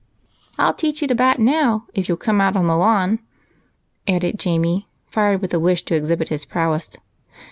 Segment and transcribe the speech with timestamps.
[0.57, 3.19] I'll teach you to bat now if you'll come out on the lawn,"
[4.07, 6.97] added Jamie, fired with a wish to exhibit his prowess.